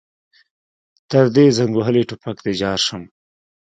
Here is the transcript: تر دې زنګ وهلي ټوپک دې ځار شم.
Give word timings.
تر 1.09 1.25
دې 1.35 1.45
زنګ 1.57 1.71
وهلي 1.75 2.03
ټوپک 2.09 2.37
دې 2.45 2.53
ځار 2.61 2.79
شم. 2.85 3.03